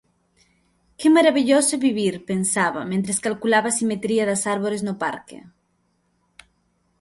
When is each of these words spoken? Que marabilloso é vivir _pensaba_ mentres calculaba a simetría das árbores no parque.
Que 0.99 1.07
marabilloso 1.17 1.71
é 1.77 1.83
vivir 1.87 2.13
_pensaba_ 2.29 2.81
mentres 2.91 3.21
calculaba 3.25 3.67
a 3.69 3.77
simetría 3.79 4.23
das 4.29 4.41
árbores 4.55 4.81
no 4.87 4.93
parque. 5.03 5.37